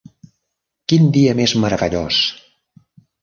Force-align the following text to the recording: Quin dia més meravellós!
Quin 0.93 1.05
dia 1.17 1.35
més 1.41 1.53
meravellós! 1.65 2.23